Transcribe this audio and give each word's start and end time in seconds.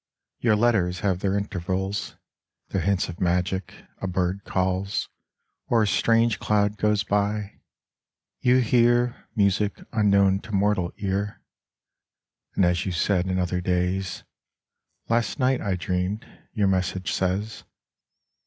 Your 0.39 0.55
letters 0.55 1.01
have 1.01 1.19
their 1.19 1.37
intervals, 1.37 2.15
Their 2.69 2.81
hints 2.81 3.07
of 3.07 3.21
magic: 3.21 3.71
a 3.99 4.07
bird 4.07 4.43
calls 4.45 5.09
Or 5.67 5.83
a 5.83 5.87
strange 5.87 6.39
cloud 6.39 6.77
goes 6.77 7.03
by. 7.03 7.59
You 8.39 8.61
hear 8.61 9.27
Music 9.35 9.73
unknown 9.93 10.39
to 10.39 10.53
mortal 10.53 10.91
ear, 10.97 11.43
And 12.55 12.65
as 12.65 12.83
you 12.83 12.91
said 12.91 13.27
in 13.27 13.37
other 13.37 13.61
days," 13.61 14.23
Last 15.07 15.37
night 15.37 15.61
I 15.61 15.75
dreamed," 15.75 16.25
your 16.51 16.67
message 16.67 17.11
says. 17.11 17.63